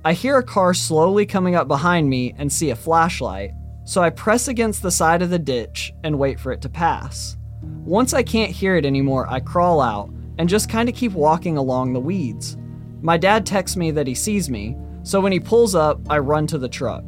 I 0.04 0.14
hear 0.14 0.38
a 0.40 0.44
car 0.44 0.74
slowly 0.74 1.26
coming 1.28 1.56
up 1.56 1.68
behind 1.68 2.10
me 2.10 2.34
and 2.38 2.52
see 2.52 2.72
a 2.72 2.76
flashlight, 2.76 3.52
so 3.86 4.02
I 4.02 4.10
press 4.10 4.48
against 4.48 4.82
the 4.82 4.92
side 4.92 5.22
of 5.22 5.30
the 5.30 5.40
ditch 5.40 5.94
and 6.04 6.18
wait 6.18 6.40
for 6.40 6.52
it 6.52 6.62
to 6.64 6.70
pass. 6.70 7.38
Once 7.86 8.14
I 8.14 8.24
can't 8.24 8.52
hear 8.52 8.76
it 8.76 8.86
anymore, 8.86 9.28
I 9.30 9.40
crawl 9.40 9.80
out 9.80 10.10
and 10.40 10.50
just 10.50 10.70
kind 10.70 10.90
of 10.90 10.96
keep 10.96 11.12
walking 11.12 11.58
along 11.58 11.94
the 11.94 12.00
weeds. 12.00 12.58
My 13.02 13.18
dad 13.18 13.46
texts 13.46 13.78
me 13.78 13.92
that 13.92 14.08
he 14.08 14.16
sees 14.16 14.50
me, 14.50 14.76
so 15.04 15.22
when 15.22 15.32
he 15.32 15.40
pulls 15.40 15.76
up, 15.76 16.02
I 16.10 16.18
run 16.18 16.48
to 16.48 16.58
the 16.58 16.68
truck. 16.68 17.04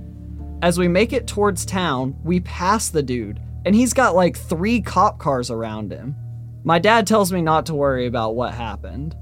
As 0.61 0.77
we 0.77 0.87
make 0.87 1.13
it 1.13 1.25
towards 1.25 1.65
town, 1.65 2.15
we 2.23 2.41
pass 2.41 2.89
the 2.89 3.03
dude, 3.03 3.41
and 3.65 3.75
he's 3.75 3.93
got 3.93 4.15
like 4.15 4.37
three 4.37 4.81
cop 4.81 5.19
cars 5.19 5.49
around 5.49 5.91
him. 5.91 6.15
My 6.63 6.79
dad 6.79 7.05
tells 7.05 7.31
me 7.31 7.41
not 7.41 7.65
to 7.67 7.75
worry 7.75 8.05
about 8.05 8.35
what 8.35 8.53
happened. 8.53 9.15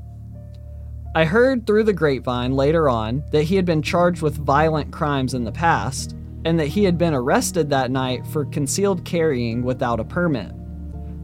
I 1.16 1.26
heard 1.26 1.66
through 1.66 1.84
the 1.84 1.94
grapevine 1.94 2.54
later 2.54 2.90
on 2.90 3.24
that 3.32 3.44
he 3.44 3.56
had 3.56 3.66
been 3.66 3.82
charged 3.82 4.22
with 4.22 4.38
violent 4.38 4.92
crimes 4.92 5.34
in 5.34 5.44
the 5.44 5.52
past 5.52 6.16
and 6.46 6.60
that 6.60 6.68
he 6.68 6.84
had 6.84 6.98
been 6.98 7.14
arrested 7.14 7.70
that 7.70 7.92
night 7.92 8.26
for 8.28 8.46
concealed 8.46 9.06
carrying 9.06 9.64
without 9.64 10.00
a 10.00 10.06
permit. 10.06 10.52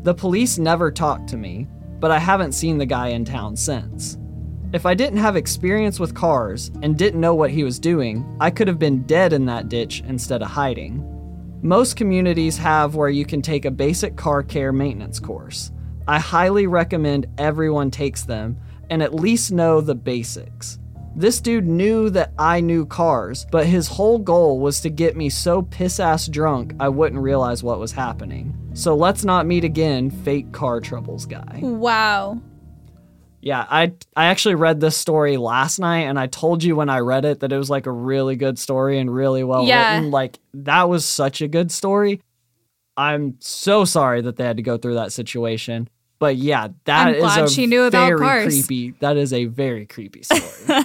The 0.03 0.13
police 0.13 0.57
never 0.57 0.91
talked 0.91 1.27
to 1.29 1.37
me, 1.37 1.67
but 1.99 2.11
I 2.11 2.19
haven't 2.19 2.53
seen 2.53 2.77
the 2.77 2.85
guy 2.85 3.09
in 3.09 3.25
town 3.25 3.55
since. 3.55 4.17
If 4.71 4.85
I 4.85 4.93
didn't 4.93 5.17
have 5.17 5.35
experience 5.35 5.99
with 5.99 6.13
cars 6.13 6.69
and 6.83 6.97
didn't 6.97 7.19
know 7.19 7.33
what 7.33 7.51
he 7.51 7.63
was 7.63 7.79
doing, 7.79 8.37
I 8.39 8.51
could 8.51 8.67
have 8.67 8.79
been 8.79 9.03
dead 9.03 9.33
in 9.33 9.45
that 9.47 9.67
ditch 9.67 10.03
instead 10.07 10.41
of 10.41 10.49
hiding. 10.49 11.18
Most 11.61 11.97
communities 11.97 12.57
have 12.57 12.95
where 12.95 13.09
you 13.09 13.25
can 13.25 13.41
take 13.41 13.65
a 13.65 13.71
basic 13.71 14.15
car 14.15 14.43
care 14.43 14.71
maintenance 14.71 15.19
course. 15.19 15.71
I 16.07 16.17
highly 16.17 16.67
recommend 16.67 17.27
everyone 17.37 17.91
takes 17.91 18.23
them 18.23 18.57
and 18.89 19.03
at 19.03 19.13
least 19.13 19.51
know 19.51 19.81
the 19.81 19.93
basics. 19.93 20.79
This 21.17 21.41
dude 21.41 21.67
knew 21.67 22.09
that 22.11 22.31
I 22.39 22.61
knew 22.61 22.85
cars, 22.85 23.45
but 23.51 23.65
his 23.65 23.89
whole 23.89 24.19
goal 24.19 24.61
was 24.61 24.79
to 24.81 24.89
get 24.89 25.17
me 25.17 25.29
so 25.29 25.63
piss 25.63 25.99
ass 25.99 26.27
drunk 26.27 26.75
I 26.79 26.87
wouldn't 26.87 27.21
realize 27.21 27.61
what 27.61 27.79
was 27.79 27.91
happening. 27.91 28.55
So 28.73 28.95
let's 28.95 29.25
not 29.25 29.45
meet 29.45 29.65
again, 29.65 30.11
fake 30.11 30.53
car 30.53 30.79
troubles 30.79 31.25
guy. 31.25 31.59
Wow. 31.61 32.39
Yeah, 33.41 33.65
I 33.69 33.93
I 34.15 34.25
actually 34.25 34.55
read 34.55 34.79
this 34.81 34.97
story 34.97 35.37
last 35.37 35.79
night 35.79 36.01
and 36.01 36.19
I 36.19 36.27
told 36.27 36.63
you 36.63 36.75
when 36.75 36.89
I 36.89 36.99
read 36.99 37.23
it 37.25 37.39
that 37.39 37.51
it 37.53 37.57
was 37.57 37.69
like 37.69 37.85
a 37.85 37.91
really 37.91 38.35
good 38.35 38.59
story 38.59 38.99
and 38.99 39.13
really 39.13 39.43
well 39.43 39.65
Yeah. 39.65 39.95
written. 39.95 40.11
Like 40.11 40.39
that 40.53 40.89
was 40.89 41.05
such 41.05 41.41
a 41.41 41.47
good 41.47 41.71
story. 41.71 42.21
I'm 42.97 43.35
so 43.39 43.85
sorry 43.85 44.19
that 44.21 44.35
they 44.35 44.43
had 44.43 44.57
to 44.57 44.63
go 44.63 44.77
through 44.77 44.95
that 44.95 45.13
situation. 45.13 45.87
But 46.19 46.35
yeah, 46.35 46.67
that 46.83 47.15
is 47.15 47.37
a 47.37 47.47
she 47.49 47.65
knew 47.65 47.83
about 47.83 48.07
very 48.07 48.19
cars. 48.19 48.45
creepy. 48.67 48.93
That 48.99 49.15
is 49.15 49.31
a 49.31 49.45
very 49.45 49.85
creepy 49.85 50.21
story. 50.29 50.83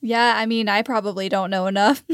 Yeah, 0.00 0.34
I 0.36 0.46
mean, 0.46 0.70
I 0.70 0.80
probably 0.82 1.28
don't 1.28 1.50
know 1.50 1.66
enough. 1.66 2.02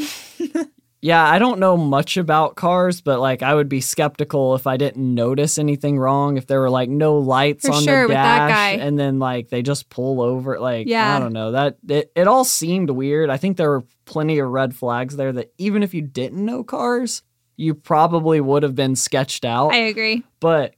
yeah, 1.01 1.25
I 1.25 1.39
don't 1.39 1.61
know 1.61 1.77
much 1.77 2.17
about 2.17 2.57
cars, 2.57 3.01
but 3.01 3.21
like 3.21 3.43
I 3.43 3.55
would 3.55 3.69
be 3.69 3.81
skeptical 3.81 4.55
if 4.57 4.67
I 4.67 4.77
didn't 4.77 5.15
notice 5.15 5.57
anything 5.59 5.99
wrong. 5.99 6.37
If 6.37 6.47
there 6.47 6.61
were 6.61 6.71
like 6.71 6.89
no 6.89 7.19
lights 7.19 7.67
For 7.67 7.73
on 7.75 7.83
sure, 7.85 8.09
the 8.09 8.15
dash, 8.15 8.79
and 8.81 8.99
then 8.99 9.19
like 9.19 9.49
they 9.49 9.63
just 9.63 9.91
pull 9.91 10.21
over. 10.21 10.59
Like 10.59 10.89
Yeah. 10.89 11.17
I 11.17 11.21
don't 11.21 11.33
know 11.33 11.53
that 11.53 11.77
it, 11.89 12.11
it 12.17 12.27
all 12.27 12.45
seemed 12.45 12.91
weird. 12.91 13.31
I 13.31 13.37
think 13.37 13.57
there 13.57 13.71
were 13.71 13.85
plenty 14.07 14.39
of 14.41 14.49
red 14.49 14.75
flags 14.75 15.17
there 15.17 15.33
that 15.33 15.53
even 15.59 15.83
if 15.83 15.95
you 15.95 16.03
didn't 16.03 16.45
know 16.45 16.65
cars, 16.65 17.23
you 17.57 17.75
probably 17.75 18.41
would 18.41 18.65
have 18.65 18.75
been 18.75 18.97
sketched 18.97 19.45
out. 19.45 19.73
I 19.73 19.79
agree. 19.79 20.25
But 20.41 20.75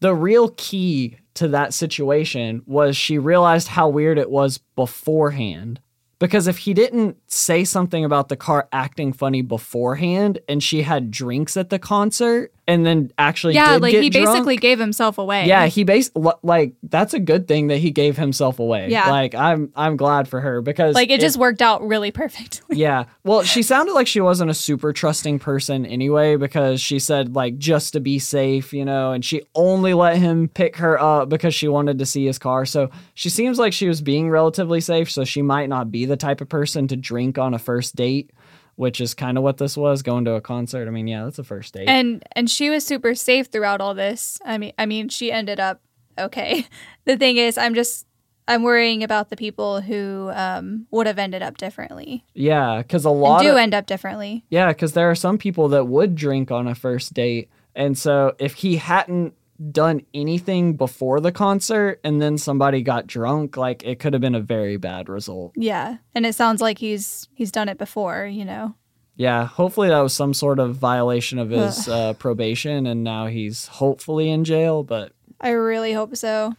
the 0.00 0.14
real 0.14 0.50
key 0.56 1.16
to 1.34 1.48
that 1.48 1.74
situation 1.74 2.62
was 2.66 2.96
she 2.96 3.18
realized 3.18 3.68
how 3.68 3.88
weird 3.88 4.18
it 4.18 4.30
was 4.30 4.58
beforehand. 4.76 5.80
Because 6.18 6.48
if 6.48 6.58
he 6.58 6.74
didn't 6.74 7.16
say 7.28 7.64
something 7.64 8.04
about 8.04 8.28
the 8.28 8.36
car 8.36 8.68
acting 8.72 9.12
funny 9.12 9.42
beforehand 9.42 10.40
and 10.48 10.62
she 10.62 10.82
had 10.82 11.10
drinks 11.10 11.56
at 11.56 11.70
the 11.70 11.78
concert 11.78 12.52
and 12.68 12.84
then 12.84 13.10
actually 13.16 13.54
yeah, 13.54 13.76
like 13.78 13.94
he 13.94 14.10
drunk, 14.10 14.26
basically 14.26 14.56
gave 14.58 14.78
himself 14.78 15.16
away. 15.16 15.46
yeah, 15.46 15.66
he 15.66 15.84
bas 15.84 16.10
like 16.42 16.74
that's 16.82 17.14
a 17.14 17.18
good 17.18 17.48
thing 17.48 17.68
that 17.68 17.78
he 17.78 17.90
gave 17.90 18.18
himself 18.18 18.58
away. 18.58 18.90
Yeah. 18.90 19.10
Like 19.10 19.34
I'm 19.34 19.72
I'm 19.74 19.96
glad 19.96 20.28
for 20.28 20.40
her 20.42 20.60
because 20.60 20.94
like 20.94 21.08
it 21.08 21.14
if- 21.14 21.20
just 21.20 21.38
worked 21.38 21.62
out 21.62 21.82
really 21.82 22.10
perfectly. 22.22 22.76
yeah. 22.76 23.04
Well, 23.24 23.42
she 23.42 23.62
sounded 23.72 23.94
like 23.94 24.06
she 24.06 24.20
wasn't 24.20 24.50
a 24.50 24.54
super 24.54 24.92
trusting 24.92 25.38
person 25.38 25.86
anyway 25.86 26.36
because 26.36 26.80
she 26.80 26.98
said 26.98 27.34
like 27.34 27.56
just 27.56 27.94
to 27.94 28.00
be 28.00 28.18
safe, 28.18 28.74
you 28.74 28.84
know, 28.84 29.12
and 29.12 29.24
she 29.24 29.42
only 29.54 29.94
let 29.94 30.18
him 30.18 30.48
pick 30.48 30.76
her 30.76 31.00
up 31.00 31.30
because 31.30 31.54
she 31.54 31.68
wanted 31.68 31.98
to 31.98 32.06
see 32.06 32.26
his 32.26 32.38
car. 32.38 32.66
So 32.66 32.90
she 33.14 33.30
seems 33.30 33.58
like 33.58 33.72
she 33.72 33.88
was 33.88 34.02
being 34.02 34.28
relatively 34.28 34.82
safe, 34.82 35.10
so 35.10 35.24
she 35.24 35.40
might 35.40 35.70
not 35.70 35.90
be 35.90 36.04
the 36.04 36.16
type 36.18 36.42
of 36.42 36.50
person 36.50 36.86
to 36.88 36.96
drink 36.96 37.38
on 37.38 37.54
a 37.54 37.58
first 37.58 37.96
date, 37.96 38.30
which 38.78 39.00
is 39.00 39.12
kind 39.12 39.36
of 39.36 39.42
what 39.42 39.56
this 39.56 39.76
was, 39.76 40.02
going 40.02 40.24
to 40.24 40.34
a 40.34 40.40
concert. 40.40 40.86
I 40.86 40.92
mean, 40.92 41.08
yeah, 41.08 41.24
that's 41.24 41.40
a 41.40 41.44
first 41.44 41.74
date. 41.74 41.88
And 41.88 42.22
and 42.32 42.48
she 42.48 42.70
was 42.70 42.86
super 42.86 43.16
safe 43.16 43.48
throughout 43.48 43.80
all 43.80 43.92
this. 43.92 44.38
I 44.44 44.56
mean 44.56 44.72
I 44.78 44.86
mean 44.86 45.08
she 45.08 45.32
ended 45.32 45.58
up 45.58 45.82
okay. 46.16 46.64
The 47.04 47.16
thing 47.16 47.38
is 47.38 47.58
I'm 47.58 47.74
just 47.74 48.06
I'm 48.46 48.62
worrying 48.62 49.02
about 49.02 49.30
the 49.30 49.36
people 49.36 49.80
who 49.80 50.30
um, 50.32 50.86
would 50.90 51.06
have 51.06 51.18
ended 51.18 51.42
up 51.42 51.56
differently. 51.56 52.24
yeah, 52.34 52.82
cuz 52.82 53.04
a 53.04 53.10
lot 53.10 53.42
do 53.42 53.50
of 53.50 53.56
end 53.56 53.74
up 53.74 53.86
differently. 53.86 54.44
Yeah, 54.48 54.68
because 54.68 54.92
there 54.92 55.10
are 55.10 55.16
some 55.16 55.38
people 55.38 55.68
that 55.70 55.86
would 55.86 56.14
drink 56.14 56.50
on 56.52 56.68
a 56.68 56.74
first 56.74 57.14
date. 57.14 57.48
And 57.74 57.98
so 57.98 58.34
if 58.38 58.54
he 58.54 58.76
hadn't 58.76 59.34
done 59.70 60.02
anything 60.14 60.76
before 60.76 61.20
the 61.20 61.32
concert 61.32 62.00
and 62.04 62.20
then 62.20 62.38
somebody 62.38 62.82
got 62.82 63.06
drunk, 63.06 63.56
like 63.56 63.84
it 63.84 63.98
could 63.98 64.12
have 64.12 64.22
been 64.22 64.34
a 64.34 64.40
very 64.40 64.76
bad 64.76 65.08
result. 65.08 65.52
Yeah. 65.56 65.98
And 66.14 66.24
it 66.26 66.34
sounds 66.34 66.60
like 66.60 66.78
he's 66.78 67.28
he's 67.34 67.50
done 67.50 67.68
it 67.68 67.78
before, 67.78 68.26
you 68.26 68.44
know. 68.44 68.74
Yeah, 69.16 69.46
hopefully 69.46 69.88
that 69.88 69.98
was 69.98 70.14
some 70.14 70.32
sort 70.32 70.60
of 70.60 70.76
violation 70.76 71.40
of 71.40 71.50
his 71.50 71.88
uh, 71.88 72.12
probation 72.14 72.86
and 72.86 73.02
now 73.02 73.26
he's 73.26 73.66
hopefully 73.66 74.30
in 74.30 74.44
jail. 74.44 74.84
But 74.84 75.12
I 75.40 75.50
really 75.50 75.92
hope 75.92 76.16
so. 76.16 76.54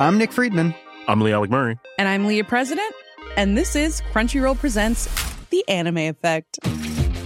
I'm 0.00 0.18
Nick 0.18 0.32
Friedman. 0.32 0.74
I'm 1.08 1.20
Lee 1.20 1.32
Alec 1.32 1.50
Murray. 1.50 1.78
And 1.98 2.08
I'm 2.08 2.26
Leah 2.26 2.44
President, 2.44 2.94
and 3.36 3.56
this 3.56 3.74
is 3.74 4.00
Crunchyroll 4.12 4.58
Presents 4.58 5.08
The 5.50 5.66
Anime 5.68 5.98
Effect. 5.98 6.58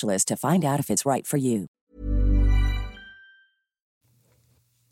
to 0.00 0.36
find 0.36 0.64
out 0.64 0.80
if 0.80 0.90
it's 0.90 1.06
right 1.06 1.26
for 1.26 1.36
you. 1.36 1.68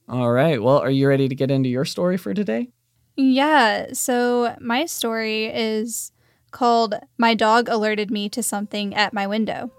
all 0.09 0.31
right, 0.31 0.63
well, 0.63 0.79
are 0.79 0.91
you 0.91 1.09
ready 1.09 1.29
to 1.29 1.35
get 1.35 1.51
into 1.51 1.69
your 1.69 1.85
story 1.85 2.17
for 2.17 2.33
today? 2.33 2.69
Yeah, 3.17 3.93
so 3.93 4.55
my 4.61 4.85
story 4.87 5.47
is 5.47 6.13
called 6.53 6.95
My 7.19 7.35
Dog 7.35 7.69
Alerted 7.69 8.11
Me 8.11 8.29
to 8.29 8.43
Something 8.43 8.95
at 8.95 9.13
My 9.13 9.27
Window. 9.27 9.73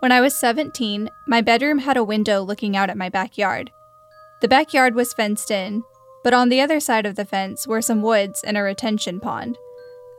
When 0.00 0.12
I 0.12 0.20
was 0.20 0.34
17, 0.36 1.10
my 1.26 1.40
bedroom 1.40 1.78
had 1.78 1.96
a 1.96 2.04
window 2.04 2.42
looking 2.42 2.76
out 2.76 2.88
at 2.88 2.96
my 2.96 3.08
backyard. 3.08 3.70
The 4.40 4.48
backyard 4.48 4.94
was 4.94 5.12
fenced 5.12 5.50
in, 5.50 5.82
but 6.22 6.32
on 6.32 6.48
the 6.48 6.60
other 6.60 6.80
side 6.80 7.04
of 7.04 7.16
the 7.16 7.24
fence 7.24 7.66
were 7.66 7.82
some 7.82 8.02
woods 8.02 8.42
and 8.44 8.56
a 8.56 8.62
retention 8.62 9.20
pond. 9.20 9.58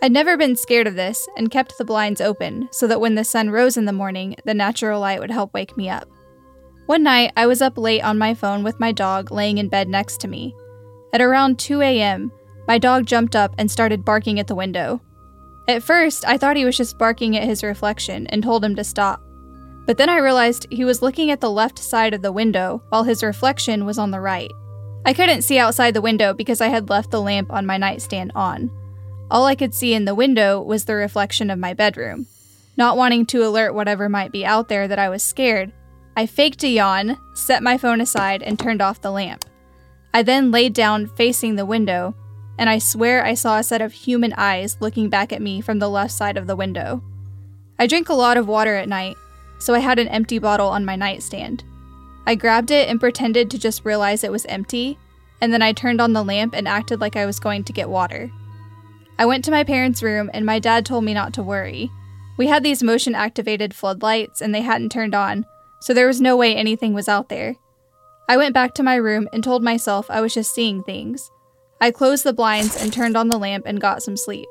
I'd 0.01 0.13
never 0.13 0.37
been 0.37 0.55
scared 0.55 0.87
of 0.87 0.95
this 0.95 1.27
and 1.35 1.51
kept 1.51 1.77
the 1.77 1.83
blinds 1.83 2.21
open 2.21 2.69
so 2.71 2.87
that 2.87 3.01
when 3.01 3.15
the 3.15 3.25
sun 3.25 3.49
rose 3.49 3.75
in 3.75 3.83
the 3.83 3.91
morning, 3.91 4.35
the 4.45 4.53
natural 4.53 5.01
light 5.01 5.19
would 5.19 5.31
help 5.31 5.53
wake 5.53 5.75
me 5.75 5.89
up. 5.89 6.07
One 6.85 7.03
night, 7.03 7.33
I 7.35 7.45
was 7.47 7.61
up 7.61 7.77
late 7.77 8.01
on 8.01 8.17
my 8.17 8.33
phone 8.33 8.63
with 8.63 8.79
my 8.79 8.93
dog 8.93 9.29
laying 9.29 9.57
in 9.57 9.67
bed 9.67 9.89
next 9.89 10.21
to 10.21 10.29
me. 10.29 10.55
At 11.11 11.21
around 11.21 11.59
2 11.59 11.81
a.m., 11.81 12.31
my 12.65 12.77
dog 12.77 13.05
jumped 13.05 13.35
up 13.35 13.53
and 13.57 13.69
started 13.69 14.05
barking 14.05 14.39
at 14.39 14.47
the 14.47 14.55
window. 14.55 15.01
At 15.67 15.83
first, 15.83 16.25
I 16.25 16.37
thought 16.37 16.55
he 16.55 16.65
was 16.65 16.77
just 16.77 16.97
barking 16.97 17.35
at 17.35 17.43
his 17.43 17.61
reflection 17.61 18.25
and 18.27 18.41
told 18.41 18.63
him 18.63 18.75
to 18.77 18.83
stop. 18.85 19.21
But 19.85 19.97
then 19.97 20.09
I 20.09 20.19
realized 20.19 20.65
he 20.71 20.85
was 20.85 21.01
looking 21.01 21.29
at 21.29 21.41
the 21.41 21.51
left 21.51 21.77
side 21.77 22.13
of 22.13 22.21
the 22.21 22.31
window 22.31 22.81
while 22.89 23.03
his 23.03 23.21
reflection 23.21 23.85
was 23.85 23.97
on 23.97 24.11
the 24.11 24.21
right. 24.21 24.51
I 25.05 25.13
couldn't 25.13 25.41
see 25.41 25.59
outside 25.59 25.93
the 25.93 26.01
window 26.01 26.33
because 26.33 26.61
I 26.61 26.67
had 26.67 26.89
left 26.89 27.11
the 27.11 27.21
lamp 27.21 27.51
on 27.51 27.65
my 27.65 27.77
nightstand 27.77 28.31
on. 28.33 28.71
All 29.31 29.45
I 29.45 29.55
could 29.55 29.73
see 29.75 29.93
in 29.93 30.05
the 30.05 30.15
window 30.15 30.61
was 30.61 30.85
the 30.85 30.95
reflection 30.95 31.49
of 31.49 31.59
my 31.59 31.73
bedroom. 31.73 32.27
Not 32.77 32.97
wanting 32.97 33.25
to 33.27 33.45
alert 33.45 33.75
whatever 33.75 34.09
might 34.09 34.31
be 34.31 34.45
out 34.45 34.69
there 34.69 34.87
that 34.87 34.99
I 34.99 35.09
was 35.09 35.21
scared, 35.21 35.71
I 36.15 36.25
faked 36.25 36.63
a 36.63 36.67
yawn, 36.67 37.17
set 37.33 37.63
my 37.63 37.77
phone 37.77 38.01
aside, 38.01 38.41
and 38.43 38.57
turned 38.57 38.81
off 38.81 39.01
the 39.01 39.11
lamp. 39.11 39.45
I 40.13 40.23
then 40.23 40.51
laid 40.51 40.73
down 40.73 41.07
facing 41.07 41.55
the 41.55 41.65
window, 41.65 42.15
and 42.57 42.69
I 42.69 42.79
swear 42.79 43.23
I 43.23 43.35
saw 43.35 43.57
a 43.57 43.63
set 43.63 43.81
of 43.81 43.93
human 43.93 44.33
eyes 44.35 44.77
looking 44.81 45.09
back 45.09 45.31
at 45.31 45.41
me 45.41 45.61
from 45.61 45.79
the 45.79 45.89
left 45.89 46.11
side 46.11 46.35
of 46.35 46.47
the 46.47 46.55
window. 46.55 47.03
I 47.77 47.87
drink 47.87 48.09
a 48.09 48.13
lot 48.13 48.35
of 48.35 48.47
water 48.47 48.75
at 48.75 48.89
night, 48.89 49.15
so 49.59 49.73
I 49.73 49.79
had 49.79 49.99
an 49.99 50.07
empty 50.09 50.39
bottle 50.39 50.67
on 50.67 50.83
my 50.83 50.95
nightstand. 50.95 51.63
I 52.25 52.35
grabbed 52.35 52.71
it 52.71 52.89
and 52.89 52.99
pretended 52.99 53.49
to 53.51 53.59
just 53.59 53.85
realize 53.85 54.23
it 54.23 54.31
was 54.31 54.45
empty, 54.47 54.97
and 55.39 55.53
then 55.53 55.61
I 55.61 55.71
turned 55.71 56.01
on 56.01 56.13
the 56.13 56.23
lamp 56.23 56.53
and 56.53 56.67
acted 56.67 56.99
like 56.99 57.15
I 57.15 57.25
was 57.25 57.39
going 57.39 57.63
to 57.63 57.73
get 57.73 57.89
water. 57.89 58.29
I 59.19 59.25
went 59.25 59.43
to 59.45 59.51
my 59.51 59.65
parents' 59.65 60.01
room, 60.01 60.31
and 60.33 60.45
my 60.45 60.59
dad 60.59 60.85
told 60.85 61.03
me 61.03 61.13
not 61.13 61.33
to 61.33 61.43
worry. 61.43 61.91
We 62.37 62.47
had 62.47 62.63
these 62.63 62.81
motion 62.81 63.15
activated 63.15 63.73
floodlights, 63.73 64.41
and 64.41 64.55
they 64.55 64.61
hadn't 64.61 64.93
turned 64.93 65.13
on, 65.13 65.45
so 65.81 65.93
there 65.93 66.07
was 66.07 66.21
no 66.21 66.37
way 66.37 66.55
anything 66.55 66.93
was 66.93 67.09
out 67.09 67.27
there. 67.27 67.57
I 68.29 68.37
went 68.37 68.53
back 68.53 68.73
to 68.75 68.83
my 68.83 68.95
room 68.95 69.27
and 69.33 69.43
told 69.43 69.61
myself 69.61 70.09
I 70.09 70.21
was 70.21 70.33
just 70.33 70.53
seeing 70.53 70.83
things. 70.83 71.29
I 71.81 71.91
closed 71.91 72.23
the 72.23 72.31
blinds 72.31 72.81
and 72.81 72.93
turned 72.93 73.17
on 73.17 73.27
the 73.27 73.37
lamp 73.37 73.65
and 73.65 73.81
got 73.81 74.01
some 74.01 74.15
sleep. 74.15 74.47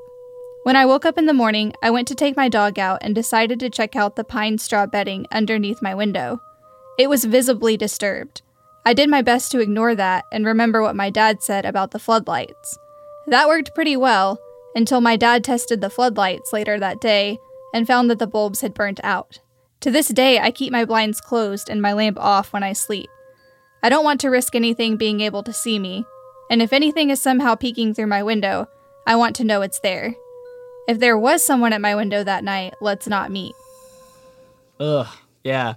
When 0.64 0.76
I 0.76 0.84
woke 0.84 1.06
up 1.06 1.16
in 1.16 1.25
the 1.25 1.32
morning, 1.32 1.72
I 1.82 1.88
went 1.88 2.06
to 2.08 2.14
take 2.14 2.37
my 2.37 2.50
dog 2.50 2.78
out 2.78 2.98
and 3.00 3.14
decided 3.14 3.58
to 3.60 3.70
check 3.70 3.96
out 3.96 4.16
the 4.16 4.25
pine 4.25 4.58
straw 4.58 4.84
bedding 4.84 5.26
underneath 5.32 5.80
my 5.80 5.94
window. 5.94 6.42
It 6.98 7.08
was 7.08 7.25
visibly 7.25 7.78
disturbed. 7.78 8.42
I 8.84 8.92
did 8.92 9.08
my 9.08 9.22
best 9.22 9.50
to 9.52 9.60
ignore 9.60 9.94
that 9.94 10.26
and 10.30 10.44
remember 10.44 10.82
what 10.82 10.94
my 10.94 11.08
dad 11.08 11.42
said 11.42 11.64
about 11.64 11.92
the 11.92 11.98
floodlights. 11.98 12.78
That 13.28 13.48
worked 13.48 13.75
pretty 13.75 13.96
well, 13.96 14.38
until 14.78 15.00
my 15.00 15.16
dad 15.16 15.42
tested 15.42 15.80
the 15.80 15.90
floodlights 15.90 16.52
later 16.52 16.78
that 16.78 17.00
day 17.00 17.37
and 17.75 17.85
found 17.85 18.08
that 18.08 18.20
the 18.20 18.28
bulbs 18.28 18.61
had 18.61 18.73
burnt 18.73 19.00
out. 19.02 19.40
To 19.80 19.90
this 19.90 20.06
day, 20.06 20.38
I 20.38 20.52
keep 20.52 20.73
my 20.73 20.85
blinds 20.85 21.20
closed 21.20 21.68
and 21.68 21.82
my 21.82 21.92
lamp 21.92 22.16
off 22.20 22.52
when 22.52 22.62
I 22.62 22.75
sleep. 22.75 23.11
I 23.82 23.88
don't 23.88 24.04
want 24.04 24.20
to 24.20 24.30
risk 24.30 24.54
anything 24.54 24.97
being 24.97 25.20
able 25.20 25.42
to 25.42 25.52
see 25.52 25.80
me, 25.80 26.04
and 26.49 26.62
if 26.62 26.73
anything 26.73 27.11
is 27.11 27.20
somehow 27.20 27.56
peeking 27.56 27.92
through 27.92 28.06
my 28.06 28.23
window, 28.23 28.68
I 29.04 29.16
want 29.16 29.35
to 29.37 29.44
know 29.44 29.62
it's 29.62 29.80
there. 29.80 30.14
If 30.87 31.00
there 31.00 31.18
was 31.18 31.44
someone 31.44 31.73
at 31.73 31.80
my 31.80 31.97
window 31.97 32.23
that 32.23 32.44
night, 32.44 32.75
let's 32.80 33.08
not 33.08 33.32
meet. 33.32 33.56
Ugh, 34.78 35.08
yeah. 35.42 35.75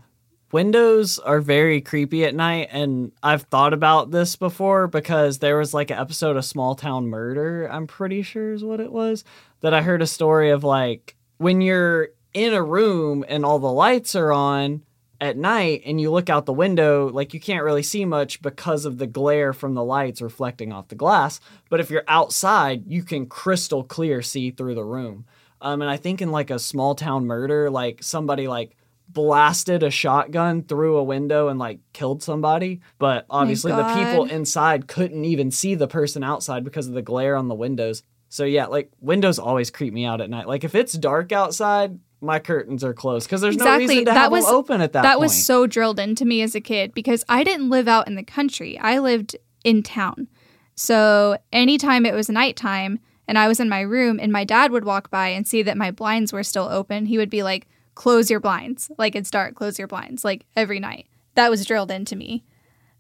Windows 0.52 1.18
are 1.18 1.40
very 1.40 1.80
creepy 1.80 2.26
at 2.26 2.36
night, 2.36 2.68
and 2.72 3.14
I've 3.24 3.44
thought 3.44 3.74
about 3.74 4.12
this 4.12 4.36
before 4.36 4.88
because 4.88 5.40
there 5.40 5.58
was 5.58 5.74
like 5.74 5.92
an 5.92 5.98
episode 5.98 6.36
of 6.36 6.44
Small 6.44 6.76
Town 6.76 7.08
Murder, 7.08 7.70
I'm 7.72 7.88
pretty 7.88 8.22
sure 8.22 8.52
is 8.52 8.64
what 8.64 8.82
it 8.82 8.92
was, 8.92 9.24
that 9.62 9.74
I 9.74 9.82
heard 9.82 10.02
a 10.02 10.08
story 10.08 10.50
of 10.50 10.66
like 10.66 11.16
when 11.38 11.62
you're 11.62 12.10
in 12.34 12.54
a 12.54 12.62
room 12.62 13.24
and 13.30 13.46
all 13.46 13.60
the 13.60 13.72
lights 13.72 14.14
are 14.14 14.34
on 14.34 14.84
at 15.22 15.38
night 15.38 15.84
and 15.86 16.02
you 16.02 16.12
look 16.12 16.30
out 16.30 16.46
the 16.46 16.52
window, 16.54 17.10
like 17.10 17.34
you 17.34 17.40
can't 17.40 17.64
really 17.64 17.84
see 17.84 18.04
much 18.04 18.42
because 18.42 18.84
of 18.84 18.98
the 18.98 19.08
glare 19.08 19.54
from 19.54 19.74
the 19.74 19.84
lights 19.84 20.22
reflecting 20.22 20.74
off 20.74 20.90
the 20.90 20.96
glass. 20.96 21.40
But 21.70 21.80
if 21.80 21.90
you're 21.90 22.04
outside, 22.10 22.88
you 22.88 23.04
can 23.04 23.26
crystal 23.26 23.84
clear 23.86 24.22
see 24.22 24.52
through 24.52 24.76
the 24.76 24.84
room. 24.84 25.26
Um, 25.62 25.82
and 25.82 25.90
I 25.90 25.96
think 25.96 26.22
in 26.22 26.32
like 26.32 26.50
a 26.50 26.60
small 26.60 26.96
town 26.96 27.26
murder, 27.26 27.70
like 27.70 28.04
somebody 28.04 28.48
like 28.48 28.76
blasted 29.14 29.84
a 29.84 29.90
shotgun 29.90 30.64
through 30.64 30.98
a 30.98 31.04
window 31.04 31.48
and 31.48 31.60
like 31.60 31.80
killed 31.94 32.24
somebody. 32.24 32.82
But 33.00 33.26
oh 33.30 33.40
obviously, 33.40 33.72
the 33.72 33.94
people 33.94 34.26
inside 34.26 34.88
couldn't 34.88 35.26
even 35.26 35.52
see 35.52 35.76
the 35.76 35.88
person 35.88 36.24
outside 36.24 36.64
because 36.64 36.88
of 36.88 36.94
the 36.94 37.02
glare 37.02 37.36
on 37.36 37.48
the 37.48 37.56
windows. 37.56 38.04
So 38.30 38.46
yeah, 38.46 38.68
like 38.68 38.92
windows 39.00 39.40
always 39.40 39.70
creep 39.70 39.94
me 39.94 40.06
out 40.06 40.22
at 40.22 40.30
night. 40.30 40.48
Like 40.48 40.64
if 40.64 40.76
it's 40.76 40.94
dark 40.94 41.32
outside, 41.32 42.00
my 42.22 42.40
curtains 42.40 42.84
are 42.84 42.94
closed 42.94 43.28
because 43.28 43.42
there's 43.42 43.58
no 43.58 43.78
reason 43.78 44.06
to 44.06 44.14
have 44.14 44.32
them 44.32 44.46
open 44.46 44.80
at 44.80 44.94
that, 44.94 45.02
that 45.02 45.14
point. 45.14 45.22
was 45.22 45.46
so 45.46 45.68
drilled 45.68 46.00
into 46.00 46.24
me 46.24 46.42
as 46.42 46.56
a 46.56 46.62
kid 46.62 46.94
because 46.94 47.26
I 47.28 47.44
didn't 47.44 47.70
live 47.70 47.88
out 47.88 48.08
in 48.08 48.16
the 48.16 48.24
country. 48.24 48.78
I 48.80 49.00
lived 49.00 49.36
in 49.64 49.84
town. 49.84 50.28
So 50.76 51.38
anytime 51.52 52.06
it 52.06 52.14
was 52.14 52.30
nighttime 52.30 53.00
and 53.28 53.38
I 53.38 53.48
was 53.48 53.60
in 53.60 53.70
my 53.70 53.82
room 53.82 54.20
and 54.22 54.32
my 54.32 54.44
dad 54.44 54.72
would 54.72 54.86
walk 54.86 55.10
by 55.10 55.30
and 55.30 55.48
see 55.48 55.64
that 55.64 55.78
my 55.78 55.92
blinds 55.92 56.32
were 56.32 56.44
still 56.44 56.70
open, 56.70 57.08
he 57.08 57.18
would 57.18 57.30
be 57.30 57.44
like, 57.44 57.68
"Close 57.96 58.30
your 58.30 58.40
blinds. 58.40 58.92
Like 58.98 59.16
it's 59.16 59.32
dark. 59.32 59.56
Close 59.56 59.78
your 59.78 59.88
blinds." 59.88 60.24
Like 60.24 60.46
every 60.56 60.80
night. 60.80 61.08
That 61.36 61.50
was 61.50 61.66
drilled 61.66 61.92
into 61.92 62.16
me. 62.16 62.44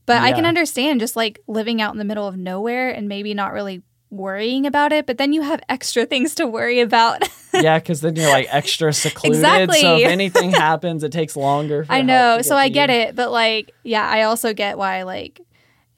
But 0.05 0.21
I 0.21 0.33
can 0.33 0.45
understand 0.45 0.99
just 0.99 1.15
like 1.15 1.39
living 1.47 1.81
out 1.81 1.93
in 1.93 1.97
the 1.97 2.05
middle 2.05 2.27
of 2.27 2.35
nowhere 2.35 2.89
and 2.89 3.07
maybe 3.07 3.33
not 3.33 3.53
really 3.53 3.81
worrying 4.09 4.65
about 4.65 4.91
it, 4.91 5.05
but 5.05 5.17
then 5.17 5.33
you 5.33 5.41
have 5.41 5.61
extra 5.69 6.05
things 6.05 6.35
to 6.35 6.45
worry 6.45 6.81
about. 6.81 7.27
yeah, 7.53 7.79
because 7.79 8.01
then 8.01 8.15
you're 8.15 8.29
like 8.29 8.47
extra 8.51 8.93
secluded. 8.93 9.37
Exactly. 9.37 9.79
So 9.79 9.97
if 9.97 10.07
anything 10.07 10.51
happens, 10.51 11.03
it 11.03 11.11
takes 11.11 11.35
longer. 11.35 11.85
For 11.85 11.91
I 11.91 12.01
know. 12.01 12.41
So 12.41 12.55
I 12.55 12.65
you. 12.65 12.73
get 12.73 12.89
it, 12.89 13.15
but 13.15 13.31
like, 13.31 13.71
yeah, 13.83 14.07
I 14.07 14.23
also 14.23 14.53
get 14.53 14.77
why 14.77 15.03
like 15.03 15.41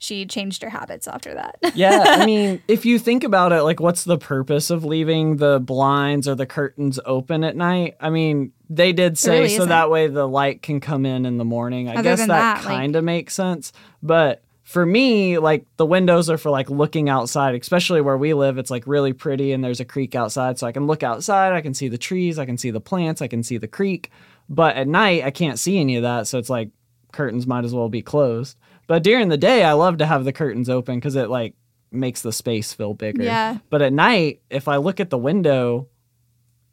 she 0.03 0.25
changed 0.25 0.61
her 0.61 0.69
habits 0.69 1.07
after 1.07 1.33
that. 1.33 1.57
yeah, 1.75 2.03
I 2.05 2.25
mean, 2.25 2.61
if 2.67 2.85
you 2.85 2.99
think 2.99 3.23
about 3.23 3.53
it, 3.53 3.61
like, 3.61 3.79
what's 3.79 4.03
the 4.03 4.17
purpose 4.17 4.69
of 4.69 4.83
leaving 4.83 5.37
the 5.37 5.61
blinds 5.61 6.27
or 6.27 6.35
the 6.35 6.45
curtains 6.45 6.99
open 7.05 7.45
at 7.45 7.55
night? 7.55 7.95
I 8.01 8.09
mean, 8.09 8.51
they 8.69 8.91
did 8.91 9.17
say 9.17 9.37
really 9.37 9.49
so 9.49 9.55
isn't. 9.55 9.69
that 9.69 9.89
way 9.89 10.07
the 10.07 10.27
light 10.27 10.61
can 10.61 10.81
come 10.81 11.05
in 11.05 11.25
in 11.25 11.37
the 11.37 11.45
morning. 11.45 11.87
I 11.87 11.93
Other 11.93 12.03
guess 12.03 12.19
that, 12.19 12.27
that, 12.27 12.61
kind 12.63 12.97
of 12.97 13.03
makes 13.05 13.33
sense. 13.33 13.71
But 14.01 14.43
for 14.63 14.85
me, 14.85 15.37
like, 15.37 15.65
the 15.77 15.85
windows 15.85 16.29
are 16.29 16.37
for 16.37 16.49
like 16.49 16.69
looking 16.69 17.07
outside, 17.07 17.55
especially 17.55 18.01
where 18.01 18.17
we 18.17 18.33
live. 18.33 18.57
It's 18.57 18.71
like 18.71 18.85
really 18.85 19.13
pretty 19.13 19.53
and 19.53 19.63
there's 19.63 19.79
a 19.79 19.85
creek 19.85 20.15
outside. 20.15 20.59
So 20.59 20.67
I 20.67 20.73
can 20.73 20.85
look 20.85 21.03
outside, 21.03 21.53
I 21.53 21.61
can 21.61 21.73
see 21.73 21.87
the 21.87 21.97
trees, 21.97 22.37
I 22.37 22.45
can 22.45 22.57
see 22.57 22.71
the 22.71 22.81
plants, 22.81 23.21
I 23.21 23.27
can 23.27 23.41
see 23.41 23.57
the 23.57 23.69
creek. 23.69 24.11
But 24.49 24.75
at 24.75 24.87
night, 24.89 25.23
I 25.23 25.31
can't 25.31 25.57
see 25.57 25.79
any 25.79 25.95
of 25.95 26.03
that. 26.03 26.27
So 26.27 26.39
it's 26.39 26.49
like 26.49 26.71
curtains 27.13 27.47
might 27.47 27.63
as 27.63 27.73
well 27.73 27.87
be 27.87 28.01
closed. 28.01 28.57
But 28.87 29.03
during 29.03 29.29
the 29.29 29.37
day, 29.37 29.63
I 29.63 29.73
love 29.73 29.97
to 29.97 30.05
have 30.05 30.25
the 30.25 30.33
curtains 30.33 30.69
open 30.69 30.95
because 30.95 31.15
it 31.15 31.29
like 31.29 31.55
makes 31.91 32.21
the 32.21 32.31
space 32.31 32.73
feel 32.73 32.93
bigger. 32.93 33.23
Yeah. 33.23 33.57
But 33.69 33.81
at 33.81 33.93
night, 33.93 34.41
if 34.49 34.67
I 34.67 34.77
look 34.77 34.99
at 34.99 35.09
the 35.09 35.17
window 35.17 35.87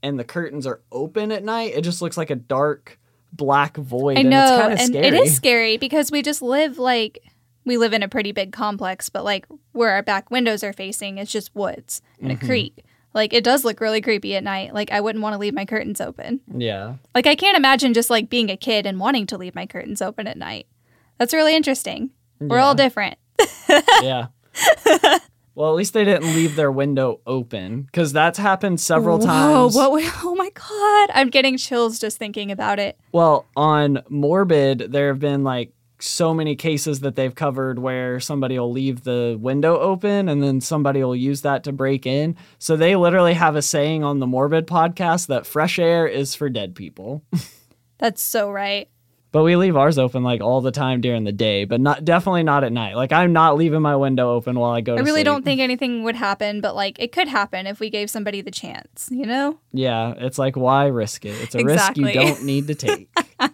and 0.03 0.19
the 0.19 0.25
curtains 0.25 0.67
are 0.67 0.81
open 0.91 1.31
at 1.31 1.45
night, 1.45 1.75
it 1.75 1.83
just 1.83 2.01
looks 2.03 2.17
like 2.17 2.31
a 2.31 2.35
dark 2.37 2.99
black 3.33 3.77
void. 3.77 4.17
I 4.17 4.21
and 4.21 4.31
know, 4.31 4.69
it's 4.71 4.83
and 4.83 4.95
scary. 4.95 5.07
it 5.07 5.15
is 5.15 5.35
scary 5.37 5.77
because 5.77 6.11
we 6.11 6.23
just 6.23 6.43
live 6.43 6.79
like 6.79 7.21
we 7.65 7.77
live 7.77 7.93
in 7.93 8.03
a 8.03 8.09
pretty 8.09 8.33
big 8.33 8.53
complex, 8.53 9.09
but 9.11 9.23
like 9.25 9.47
where 9.73 9.91
our 9.91 10.03
back 10.03 10.31
windows 10.31 10.65
are 10.65 10.73
facing, 10.73 11.19
it's 11.19 11.31
just 11.31 11.55
woods 11.55 12.01
and 12.21 12.31
Mhm. 12.33 12.43
a 12.43 12.47
creek. 12.47 12.85
Like 13.13 13.33
it 13.35 13.45
does 13.45 13.65
look 13.65 13.81
really 13.81 14.01
creepy 14.01 14.35
at 14.37 14.43
night. 14.43 14.73
Like 14.73 14.91
I 14.91 15.01
wouldn't 15.01 15.23
want 15.23 15.35
to 15.35 15.39
leave 15.39 15.53
my 15.55 15.65
curtains 15.67 16.01
open. 16.01 16.41
Yeah. 16.53 16.95
Like 17.15 17.27
I 17.27 17.35
can't 17.35 17.57
imagine 17.57 17.93
just 17.93 18.09
like 18.11 18.31
being 18.31 18.51
a 18.51 18.57
kid 18.57 18.87
and 18.87 18.99
wanting 18.99 19.27
to 19.27 19.37
leave 19.37 19.55
my 19.55 19.67
curtains 19.67 20.01
open 20.01 20.27
at 20.27 20.39
night. 20.39 20.67
That's 21.21 21.35
really 21.35 21.55
interesting. 21.55 22.11
We're 22.41 22.61
all 22.61 22.75
different. 22.75 23.19
yeah. 24.03 24.29
Well, 25.55 25.69
at 25.69 25.77
least 25.77 25.93
they 25.93 26.05
didn't 26.05 26.35
leave 26.35 26.57
their 26.57 26.73
window 26.73 27.21
open 27.27 27.83
because 27.83 28.15
that's 28.15 28.39
happened 28.39 28.81
several 28.81 29.19
Whoa, 29.19 29.27
times. 29.27 29.75
what? 29.75 30.13
Oh 30.25 30.35
my 30.35 30.49
god! 30.49 31.11
I'm 31.15 31.29
getting 31.29 31.59
chills 31.59 31.99
just 31.99 32.17
thinking 32.17 32.51
about 32.51 32.79
it. 32.79 32.99
Well, 33.13 33.45
on 33.55 34.03
Morbid, 34.09 34.93
there 34.93 35.09
have 35.09 35.19
been 35.19 35.45
like 35.45 35.75
so 35.99 36.33
many 36.33 36.57
cases 36.57 37.01
that 37.01 37.17
they've 37.17 37.35
covered 37.35 37.79
where 37.79 38.19
somebody 38.19 38.59
will 38.59 38.73
leave 38.73 39.05
the 39.05 39.37
window 39.39 39.79
open 39.79 40.31
and 40.31 40.43
then 40.43 40.63
somebody 40.63 41.05
will 41.05 41.15
use 41.15 41.43
that 41.43 41.65
to 41.65 41.73
break 41.73 42.07
in. 42.07 42.35
So 42.59 42.77
they 42.77 42.97
literally 42.97 43.35
have 43.35 43.57
a 43.57 43.61
saying 43.63 44.03
on 44.03 44.21
the 44.21 44.27
Morbid 44.27 44.67
podcast 44.67 45.27
that 45.27 45.45
fresh 45.45 45.79
air 45.79 46.07
is 46.07 46.35
for 46.35 46.49
dead 46.49 46.75
people. 46.75 47.23
That's 47.99 48.23
so 48.23 48.51
right. 48.51 48.89
But 49.33 49.45
we 49.45 49.55
leave 49.55 49.77
ours 49.77 49.97
open 49.97 50.25
like 50.25 50.41
all 50.41 50.61
the 50.61 50.73
time 50.73 51.01
during 51.01 51.23
the 51.25 51.33
day, 51.33 51.65
but 51.65 51.81
not 51.81 52.05
definitely 52.05 52.43
not 52.43 52.65
at 52.65 52.73
night. 52.73 52.97
Like 52.97 53.13
I'm 53.13 53.33
not 53.33 53.57
leaving 53.57 53.81
my 53.81 53.95
window 53.95 54.33
open 54.33 54.59
while 54.59 54.73
I 54.73 54.81
go 54.81 54.97
I 54.97 55.01
really 55.01 55.13
sleep. 55.13 55.25
don't 55.27 55.45
think 55.45 55.61
anything 55.61 56.03
would 56.03 56.17
happen, 56.17 56.61
but 56.61 56.75
like 56.75 56.99
it 56.99 57.13
could 57.13 57.29
happen 57.29 57.67
if 57.67 57.79
we 57.79 57.91
gave 57.91 58.11
somebody 58.11 58.41
the 58.41 58.51
chance, 58.51 59.09
you 59.11 59.27
know? 59.27 59.59
Yeah, 59.73 60.15
it's 60.17 60.39
like 60.39 60.57
why 60.57 60.87
risk 60.87 61.25
it? 61.25 61.41
It's 61.41 61.55
a 61.55 61.63
risk 61.63 61.97
you 61.97 62.13
don't 62.13 62.43
need 62.45 62.67
to 62.67 62.75
take. 62.75 63.09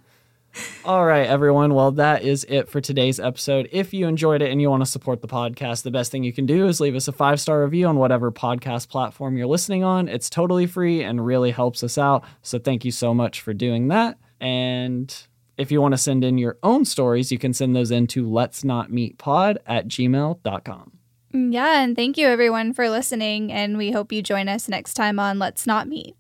All 0.85 1.05
right, 1.05 1.27
everyone. 1.27 1.75
Well, 1.75 1.91
that 1.93 2.23
is 2.23 2.47
it 2.49 2.69
for 2.69 2.81
today's 2.81 3.21
episode. 3.21 3.69
If 3.73 3.93
you 3.93 4.07
enjoyed 4.07 4.41
it 4.41 4.51
and 4.51 4.61
you 4.61 4.71
want 4.71 4.83
to 4.83 4.91
support 4.91 5.21
the 5.21 5.29
podcast, 5.29 5.83
the 5.83 5.91
best 5.91 6.11
thing 6.11 6.25
you 6.25 6.33
can 6.33 6.47
do 6.47 6.67
is 6.67 6.81
leave 6.81 6.95
us 6.95 7.09
a 7.09 7.13
five 7.13 7.41
star 7.41 7.63
review 7.63 7.87
on 7.87 7.97
whatever 7.97 8.33
podcast 8.33 8.89
platform 8.89 9.37
you're 9.37 9.47
listening 9.47 9.85
on. 9.85 10.09
It's 10.09 10.31
totally 10.31 10.67
free 10.67 11.03
and 11.03 11.27
really 11.27 11.51
helps 11.51 11.83
us 11.83 11.99
out. 11.99 12.25
So 12.41 12.59
thank 12.59 12.85
you 12.85 12.91
so 12.91 13.13
much 13.13 13.41
for 13.43 13.53
doing 13.53 13.89
that. 13.89 14.17
And 14.41 15.15
if 15.57 15.71
you 15.71 15.81
want 15.81 15.93
to 15.93 15.99
send 15.99 16.25
in 16.25 16.39
your 16.39 16.59
own 16.63 16.85
stories, 16.85 17.33
you 17.33 17.39
can 17.39 17.55
send 17.55 17.75
those 17.75 17.91
in 17.91 18.07
to 18.09 18.29
let's 18.29 18.65
not 18.65 18.91
meet 18.91 19.19
pod 19.19 19.59
at 19.67 19.89
gmail.com. 19.89 20.93
Yeah, 21.33 21.83
and 21.83 21.97
thank 21.97 22.17
you 22.17 22.29
everyone 22.29 22.73
for 22.73 22.89
listening, 22.89 23.53
and 23.53 23.77
we 23.77 23.91
hope 23.91 24.13
you 24.13 24.23
join 24.23 24.49
us 24.49 24.69
next 24.69 24.95
time 24.95 25.19
on 25.19 25.39
Let's 25.39 25.67
Not 25.67 25.89
Meet. 25.89 26.17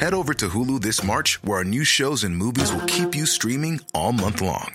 Head 0.00 0.14
over 0.14 0.34
to 0.34 0.48
Hulu 0.48 0.80
this 0.80 1.04
March, 1.04 1.40
where 1.44 1.58
our 1.58 1.64
new 1.64 1.84
shows 1.84 2.24
and 2.24 2.36
movies 2.36 2.72
will 2.72 2.84
keep 2.86 3.14
you 3.14 3.24
streaming 3.24 3.80
all 3.94 4.12
month 4.12 4.40
long. 4.40 4.74